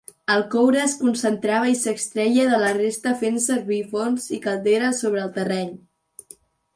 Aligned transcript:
El 0.33 0.43
coure 0.53 0.79
es 0.83 0.93
concentrava 1.01 1.67
i 1.71 1.75
s'extreia 1.81 2.45
de 2.51 2.59
la 2.63 2.71
resta 2.77 3.13
fent 3.19 3.37
servir 3.43 3.77
forns 3.91 4.25
i 4.39 4.39
calderes 4.47 5.03
sobre 5.05 5.23
el 5.27 5.31
terreny. 5.37 5.71